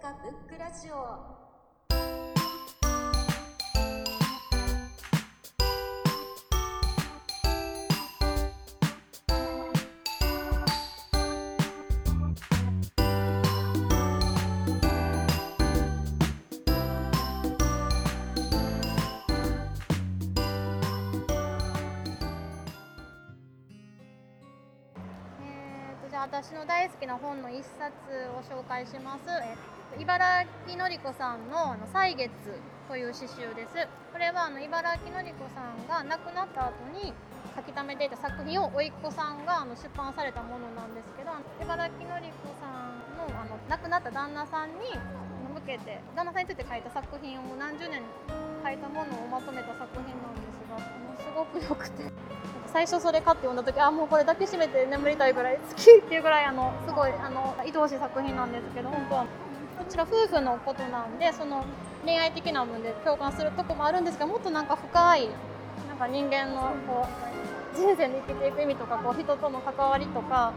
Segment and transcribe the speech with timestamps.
[0.00, 1.49] 阪ブックラジオ。
[26.20, 27.96] 私の大好きな本の一冊
[28.36, 29.24] を紹介します。
[29.42, 32.30] えー茨城のり子さんの「あの歳月」
[32.86, 33.74] という詩集です。
[34.12, 37.12] これはあの茨城のり子さんが亡くなった後に
[37.56, 44.94] 書き溜めていた作品を甥っ子さんがあの出版されたものなんですけど、茨城のり子さんのあの亡くなった旦那さんに
[45.50, 48.02] 向けて旦那さんについて書いた作品をもう何十年
[48.62, 52.10] 書いたものをまとめた作品なんですが、あのすごく良くて。
[52.72, 61.64] 最初それ買って読んだ時あもうこれ抱きしめて眠りたいぐらい好きっていうぐらいあのすごいあの愛おしい作品なんですけど本当はこちら夫婦のことなんでその
[62.04, 65.28] 恋愛的な部分で共感するとこもあるんですがもっとなんか深い
[65.88, 70.52] なんか人間のこう人生で生きていく意味とかこう人との関わりとか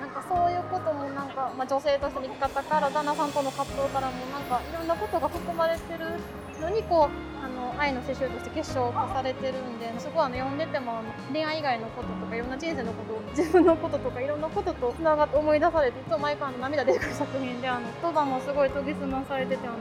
[0.00, 6.20] なんかそういうこともなんか、まあ、女性としての生き方から旦那さんとの葛藤からもなんかいろんなことが含まれてる
[6.60, 11.00] のにこうあの愛の刺繍として結晶化されてるんですごいあの読んでても
[11.32, 19.76] 恋愛以外のこととかいろんな人生のこと自分のこととかいろんなこととつながって思い出されていつも毎回の涙出てくる作品であの言葉もすごい研ぎ澄まされててあの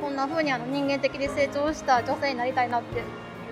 [0.00, 3.02] こんな風にあの人間的に成長した女性になりたいなって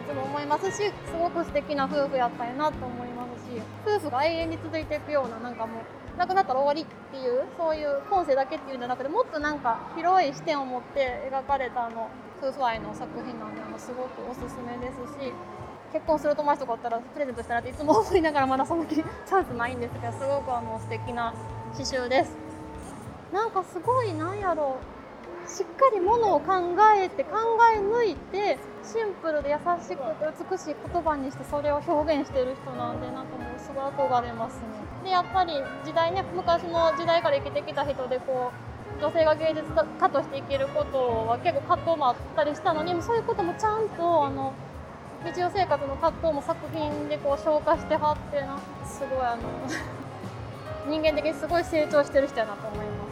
[0.07, 12.09] つも思いますしすごく素敵な夫婦やったんやなと思いますし夫婦が永遠に続いていくようななんかもう亡くなったら終わりっていうそういう今世だけっていうんじゃなくてもっとなんか広い視点を持って描かれたあの
[12.41, 15.33] 夫婦愛の作品なんであのすごくおすすめですし
[15.93, 21.35] 結婚する友達とかおったらプレゼントしたらっていつも思いながらまだその気チャンスないんですがすごくあの素敵な
[21.73, 22.33] 刺繍です。
[23.33, 24.96] なんかすごいなんやろう
[25.47, 26.55] しっかりものを考
[26.99, 27.39] えて考
[27.75, 34.67] え抜いてシンプルで優しくて美しい言葉にしてそれを表現してる人なんでなんかもうすごい憧れますね。
[35.05, 35.55] でやっぱり
[35.85, 38.53] 時代ね昔の時代から生きてきた人でこ
[38.99, 40.99] う女性が芸術家として生きること
[41.29, 44.53] は結構葛藤もあったりしたのにそういうこともちゃんとあの
[45.25, 49.43] 日常生活の葛藤も作品でこう消化してはってなすごいあの
[50.91, 53.06] 人間的にすごい成長してる人やなと思います。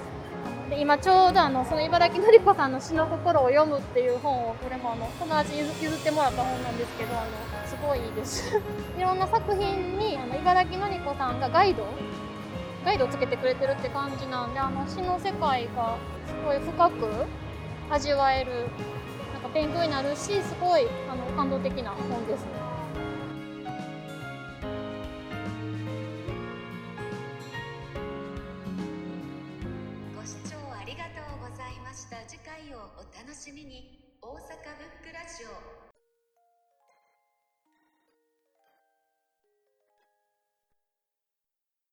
[0.74, 8.60] で今ちょうどあのその茨城のり子さんの詩の心を読むっていう本をこれもあの友達に譲ってもらった本なんですけどあのすごいいいです
[8.98, 11.84] いろんな作品にあの茨城のり子さんがガイド
[12.84, 15.96] ガイドをつけてくれてるって感じなんであの詩の世界が
[16.26, 17.26] すごい深く
[17.90, 18.50] 味わえる
[19.32, 22.63] なんか勉強になるしすごいあの感動的な本ですね。
[32.72, 34.00] をお楽しみに。
[34.22, 34.41] 大阪ブッ
[35.04, 35.83] クラジオ。